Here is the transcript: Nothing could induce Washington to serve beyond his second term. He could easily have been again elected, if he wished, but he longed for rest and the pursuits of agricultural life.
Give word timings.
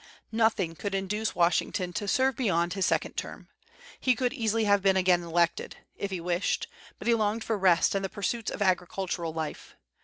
Nothing 0.31 0.73
could 0.73 0.95
induce 0.95 1.35
Washington 1.35 1.93
to 1.93 2.07
serve 2.07 2.35
beyond 2.35 2.73
his 2.73 2.87
second 2.87 3.13
term. 3.17 3.49
He 3.99 4.15
could 4.15 4.33
easily 4.33 4.63
have 4.63 4.81
been 4.81 4.97
again 4.97 5.21
elected, 5.21 5.77
if 5.95 6.09
he 6.09 6.19
wished, 6.19 6.65
but 6.97 7.07
he 7.07 7.13
longed 7.13 7.43
for 7.43 7.55
rest 7.55 7.93
and 7.93 8.03
the 8.03 8.09
pursuits 8.09 8.49
of 8.49 8.63
agricultural 8.63 9.31
life. 9.31 9.75